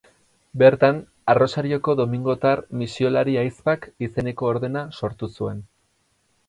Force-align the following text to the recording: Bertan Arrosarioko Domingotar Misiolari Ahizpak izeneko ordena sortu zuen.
Bertan 0.61 1.01
Arrosarioko 1.33 1.95
Domingotar 1.99 2.65
Misiolari 2.81 3.39
Ahizpak 3.43 3.87
izeneko 4.09 4.53
ordena 4.55 4.87
sortu 5.03 5.33
zuen. 5.39 5.63